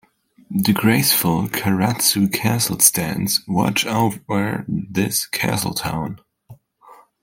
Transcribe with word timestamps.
The 0.49 0.73
graceful 0.73 1.47
Karatsu 1.49 2.27
Castle 2.33 2.79
stands 2.79 3.43
watch 3.47 3.85
over 3.85 4.65
this 4.67 5.27
castle 5.27 5.75
town. 5.75 6.19